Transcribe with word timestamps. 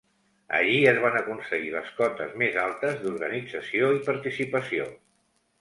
Allí 0.59 0.77
es 0.91 1.01
van 1.03 1.17
aconseguir 1.19 1.69
les 1.75 1.91
cotes 1.99 2.33
més 2.43 2.59
altes 2.63 2.97
d'organització 3.05 3.93
i 3.99 4.03
participació. 4.11 4.93